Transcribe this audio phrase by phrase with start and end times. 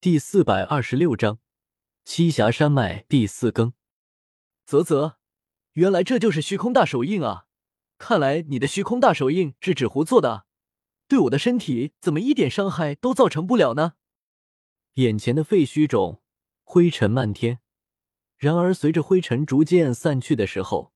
[0.00, 1.40] 第四百二十六章
[2.04, 3.72] 栖霞山脉第四更。
[4.64, 5.16] 啧啧，
[5.72, 7.46] 原来这就是虚空大手印啊！
[7.98, 10.46] 看来你的虚空大手印是纸糊做的，
[11.08, 13.94] 对我的身体怎么一点伤害都造成不了呢？
[14.94, 16.22] 眼前的废墟中
[16.62, 17.58] 灰尘漫天，
[18.36, 20.92] 然而随着灰尘逐渐散去的时候，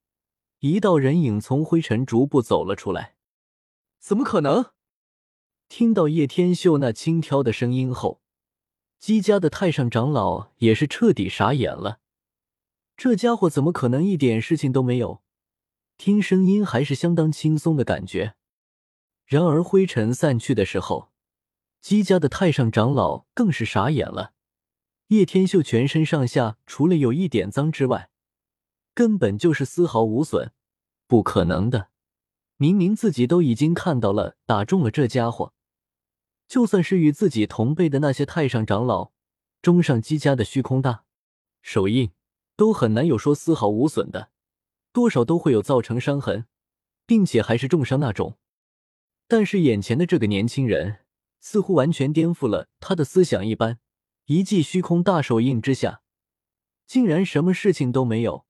[0.61, 3.17] 一道人影从灰尘逐步走了出来。
[3.99, 4.71] 怎么可能？
[5.69, 8.22] 听到叶天秀那轻佻的声音后，
[9.03, 11.99] 姬家的太上长老也是彻底傻眼了。
[12.97, 15.23] 这家伙怎么可能一点事情都没有？
[15.99, 18.37] 听声音还是相当轻松的感觉。
[19.27, 21.11] 然而灰尘散去的时候，
[21.81, 24.35] 姬家的太上长老更是傻眼了。
[25.09, 28.09] 叶天秀全身上下除了有一点脏之外，
[28.95, 30.53] 根本就是丝毫无损。
[31.09, 31.89] 不可能的！
[32.57, 35.53] 明明自己都已经看到了，打中了这家伙，
[36.53, 39.11] 就算是与自己同辈的那些太上长老，
[39.63, 41.05] 中上姬家的虚空大
[41.63, 42.11] 手印，
[42.57, 44.29] 都很难有说丝毫无损的，
[44.93, 46.45] 多少都会有造成伤痕，
[47.07, 48.37] 并且还是重伤那种。
[49.27, 50.99] 但是眼前的这个年轻人，
[51.41, 53.79] 似乎完全颠覆了他的思想一般，
[54.27, 56.03] 一记虚空大手印之下，
[56.87, 58.45] 竟然什么事情都没有。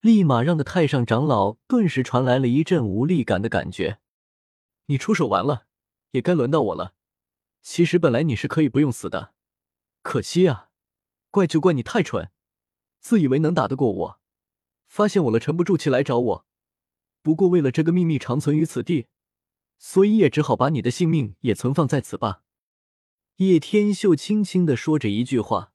[0.00, 4.00] 立马让的太上长老顿时传来了一阵无力感的感觉。
[4.86, 5.66] 你出手完了，
[6.10, 6.94] 也该轮到我了。
[7.68, 9.34] 其实本来你是可以不用死的，
[10.02, 10.70] 可惜啊，
[11.32, 12.30] 怪就怪你太蠢，
[13.00, 14.20] 自以为能打得过我，
[14.86, 16.46] 发现我了沉不住气来找我。
[17.22, 19.08] 不过为了这个秘密长存于此地，
[19.80, 22.44] 所以也只好把你的性命也存放在此吧。
[23.38, 25.72] 叶天秀轻轻的说着一句话，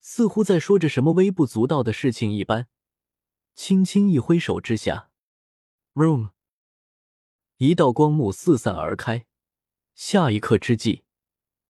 [0.00, 2.68] 似乎在说着什么微不足道的事情一般。
[3.54, 5.10] 轻轻一挥手之下
[5.94, 6.32] ，room，
[7.56, 9.24] 一道光幕四散而开。
[9.94, 11.05] 下一刻之际，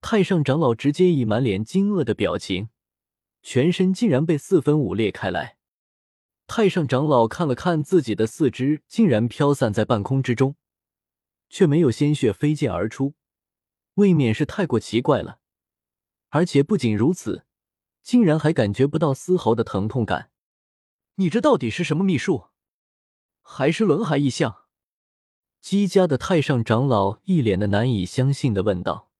[0.00, 2.69] 太上长老直接以满脸惊愕的表情，
[3.42, 5.56] 全身竟然被四分五裂开来。
[6.47, 10.54] 太上长老看了看自己的四肢，竟然飘散在半空之中，
[11.48, 13.15] 却没有鲜血飞溅而出，
[13.94, 15.41] 未免是太过奇怪了。
[16.28, 17.47] 而且不仅如此，
[18.03, 20.31] 竟然还感觉不到丝毫的疼痛感。
[21.16, 22.49] 你这到底是什么秘术，
[23.43, 24.65] 还是轮海异象？
[25.60, 29.10] 姬家的太上长老一脸的难以相信的问道：“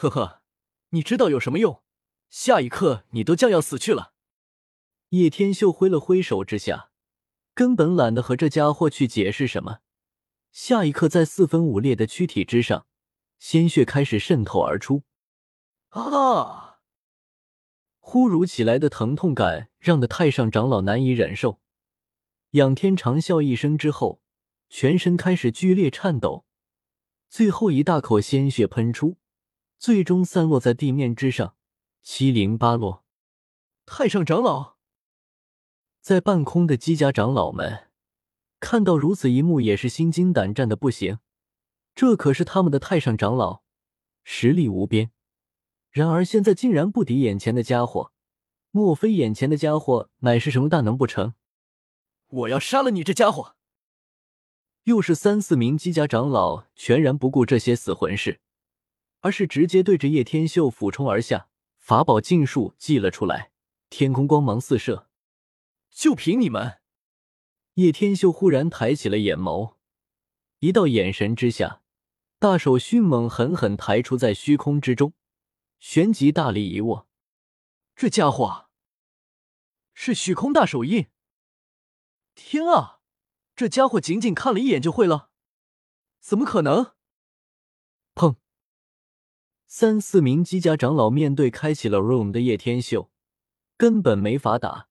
[0.00, 0.42] 呵呵，
[0.90, 1.82] 你知道有什么用？
[2.30, 4.12] 下一刻你都将要死去了。”
[5.10, 6.92] 叶天秀挥了挥手之下，
[7.52, 9.80] 根本懒得和这家伙去解释什么。
[10.52, 12.86] 下一刻，在四分五裂的躯体之上，
[13.40, 15.02] 鲜血开始渗透而出。
[15.88, 16.78] 啊！
[17.98, 21.60] 忽如其来的疼痛感让的太上长老难以忍受，
[22.50, 24.22] 仰天长啸一声之后，
[24.68, 26.46] 全身开始剧烈颤抖，
[27.28, 29.16] 最后一大口鲜血喷出，
[29.78, 31.54] 最终散落在地面之上，
[32.02, 33.04] 七零八落。
[33.86, 34.74] 太上长老，
[36.00, 37.88] 在半空的姬家长老们
[38.58, 41.20] 看到如此一幕，也是心惊胆战的不行。
[41.94, 43.62] 这可是他们的太上长老，
[44.24, 45.12] 实力无边。
[45.90, 48.12] 然而现在竟然不敌眼前的家伙，
[48.72, 51.34] 莫非眼前的家伙乃是什么大能不成？
[52.26, 53.54] 我要杀了你这家伙！
[54.84, 58.40] 又是三四名姬家长老全然不顾这些死魂士，
[59.20, 63.52] 而是直接对着叶天秀俯冲而下，法宝禁术祭了出来，
[63.90, 65.08] 天空光芒四射。
[65.90, 66.80] 就凭你们！
[67.74, 69.74] 叶天秀忽然抬起了眼眸，
[70.58, 71.82] 一道眼神之下，
[72.38, 75.12] 大手迅猛狠狠抬出在虚空之中。
[75.80, 77.08] 旋即大力一握，
[77.94, 78.68] 这家伙
[79.94, 81.06] 是虚空大手印！
[82.34, 83.00] 天啊，
[83.54, 85.30] 这家伙仅仅看了一眼就会了？
[86.20, 86.94] 怎么可能？
[89.70, 93.10] 三四名姬家长老面对开启了 room 的叶天秀，
[93.76, 94.88] 根本没法打。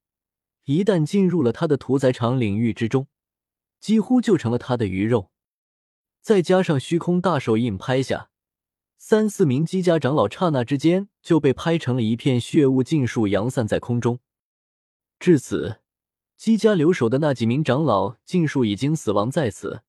[0.65, 3.07] 一旦进入了他的屠宰场领域之中，
[3.79, 5.31] 几乎就成了他的鱼肉。
[6.21, 8.29] 再加上虚空大手印拍下。
[8.99, 14.19] 三四名姬家长老刹那之间就被拍成了一片血雾，尽数扬散在空中。
[15.19, 15.79] 至此，
[16.35, 19.81] 姬家留守的那几名长老尽数已经死亡在此。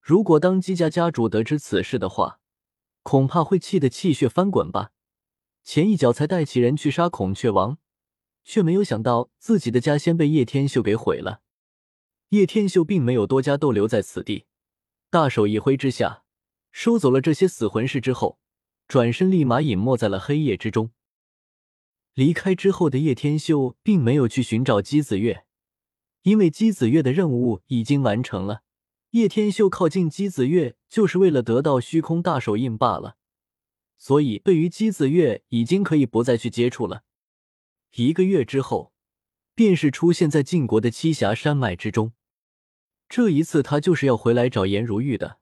[0.00, 2.38] 如果当姬家家主得知此事的话，
[3.08, 4.90] 恐怕会气得气血翻滚吧。
[5.64, 7.78] 前一脚才带起人去杀孔雀王，
[8.44, 11.40] 却没有想到自己的家先被叶天秀给毁了。
[12.28, 14.44] 叶天秀并没有多加逗留在此地，
[15.08, 16.24] 大手一挥之下。
[16.70, 18.38] 收走了这些死魂士之后，
[18.86, 20.90] 转身立马隐没在了黑夜之中。
[22.12, 25.46] 离开之后的叶天秀并没有去寻找姬子月，
[26.24, 28.64] 因为姬子月的任务已经完成了。
[29.10, 33.16] 叶天秀靠近姬子月就是为了得到虚空大手印罢了。
[33.96, 37.02] 所以对于姬子月已经可以不再去接触了。
[37.94, 38.92] 一个月之后，
[39.54, 42.12] 便是出现在晋国的栖霞山脉之中。
[43.08, 45.38] 这一次，他就是要回来找颜如玉的。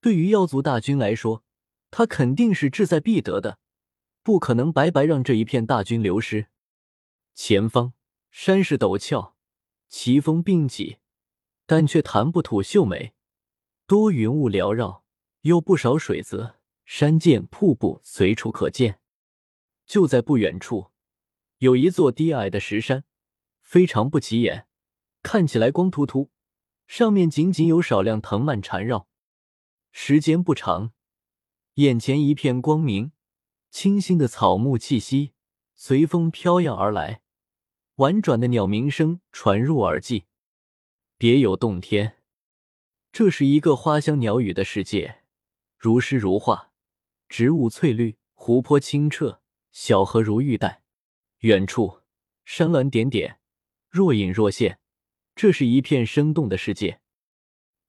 [0.00, 1.42] 对于妖族大军来说，
[1.90, 3.58] 他肯定是志在必得的，
[4.22, 6.46] 不可能白白让这一片大军流失。
[7.34, 7.92] 前方
[8.30, 9.36] 山势陡峭，
[9.88, 10.98] 奇峰并起，
[11.66, 13.12] 但却谈不吐秀美，
[13.86, 15.04] 多云雾缭绕，
[15.40, 19.00] 有不少水泽、山涧、瀑布随处可见。
[19.84, 20.92] 就在不远处，
[21.58, 23.04] 有一座低矮的石山，
[23.60, 24.66] 非常不起眼，
[25.22, 26.30] 看起来光秃秃。
[26.86, 29.08] 上面仅仅有少量藤蔓缠绕，
[29.90, 30.92] 时间不长，
[31.74, 33.10] 眼前一片光明，
[33.72, 35.32] 清新的草木气息
[35.74, 37.22] 随风飘扬而来，
[37.96, 40.26] 婉转的鸟鸣声传入耳际，
[41.18, 42.18] 别有洞天。
[43.10, 45.22] 这是一个花香鸟语的世界，
[45.78, 46.72] 如诗如画，
[47.28, 49.40] 植物翠绿，湖泊清澈，
[49.72, 50.82] 小河如玉带，
[51.38, 52.02] 远处
[52.44, 53.40] 山峦点点，
[53.88, 54.78] 若隐若现。
[55.34, 57.00] 这是一片生动的世界，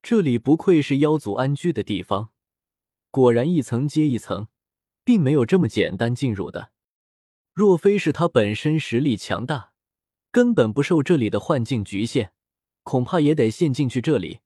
[0.01, 2.31] 这里不愧是妖族安居的地方。
[3.09, 4.47] 果然，一层接一层，
[5.03, 6.71] 并没有这么简单进入的。
[7.53, 9.73] 若非是他本身实力强大，
[10.31, 12.33] 根本不受这里的幻境局限，
[12.87, 14.39] 恐怕也得陷进去这里。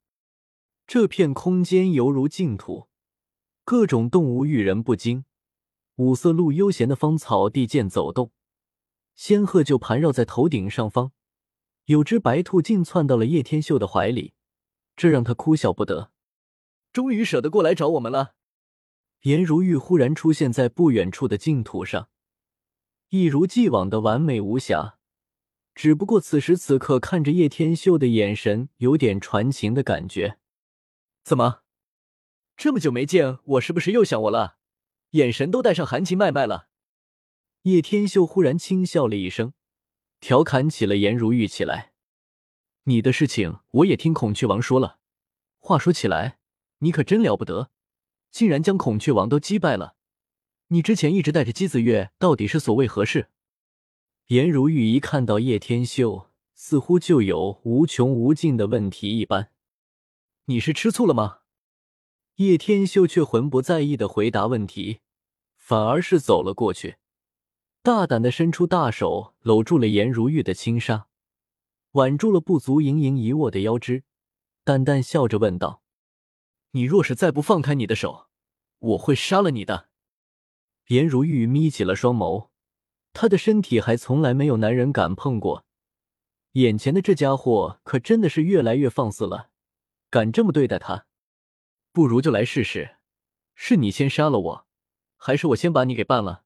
[0.88, 2.88] 这片空间犹如净土，
[3.64, 5.26] 各种动物遇人不惊，
[5.98, 8.32] 五色鹿悠闲的芳草地间走动，
[9.14, 11.12] 仙鹤就盘绕在头顶上方。
[11.86, 14.34] 有只白兔竟窜到了叶天秀的怀里，
[14.96, 16.12] 这让他哭笑不得。
[16.92, 18.34] 终于舍得过来找我们了。
[19.22, 22.10] 颜如玉忽然出现在不远处的净土上，
[23.10, 24.98] 一如既往的完美无瑕。
[25.82, 30.38] 只不过此时此刻看着叶天秀的眼神有点传情的感觉。
[31.24, 31.64] 怎么，
[32.56, 34.58] 这么久没见，我是不是又想我了？
[35.14, 36.68] 眼神都带上含情脉脉了。
[37.64, 39.54] 叶天秀忽然轻笑了一声。
[40.20, 41.94] 调侃起了颜如玉起来，
[42.84, 45.00] 你的事情我也听孔雀王说了。
[45.58, 46.38] 话说起来，
[46.78, 47.72] 你可真了不得，
[48.30, 49.96] 竟然将孔雀王都击败了。
[50.68, 53.32] 你之前一直带着姬子月，到底是所为何事？
[54.32, 59.52] 颜如玉一看到叶天秀，似乎就有无穷无尽的问题一般。
[60.46, 61.40] 你是吃醋了吗？
[62.36, 65.02] 叶天秀却浑不在意的回答问题，
[65.58, 66.96] 反而是走了过去。
[67.84, 71.08] 大胆的伸出大手，搂住了颜如玉的轻纱，
[71.92, 74.06] 挽住了不足盈盈一握的腰肢，
[74.64, 75.84] 淡淡笑着问道
[76.72, 78.28] ：“你若是再不放开你的手，
[78.80, 79.90] 我会杀了你的。”
[80.88, 82.51] 颜如玉眯起了双眸，
[83.14, 85.66] 她的身体还从来没有男人敢碰过，
[86.54, 89.50] 眼前的这家伙可真的是越来越放肆了，
[90.10, 91.06] 敢这么对待她，
[91.92, 92.98] 不如就来试试，
[93.56, 94.68] 是你先杀了我，
[95.18, 96.44] 还是我先把你给办了？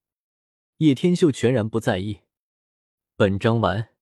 [0.77, 2.21] 叶天秀全然不在意。
[3.15, 3.94] 本章完。